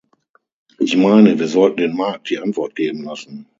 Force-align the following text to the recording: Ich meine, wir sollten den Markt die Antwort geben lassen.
Ich 0.79 0.97
meine, 0.97 1.37
wir 1.37 1.47
sollten 1.47 1.77
den 1.77 1.95
Markt 1.95 2.31
die 2.31 2.39
Antwort 2.39 2.73
geben 2.73 3.03
lassen. 3.03 3.45